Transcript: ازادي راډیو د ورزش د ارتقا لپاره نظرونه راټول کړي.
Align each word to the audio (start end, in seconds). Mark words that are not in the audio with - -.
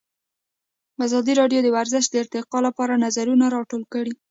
ازادي 1.07 1.33
راډیو 1.41 1.59
د 1.63 1.67
ورزش 1.77 2.05
د 2.09 2.15
ارتقا 2.23 2.59
لپاره 2.67 3.01
نظرونه 3.05 3.45
راټول 3.55 3.83
کړي. 3.93 4.13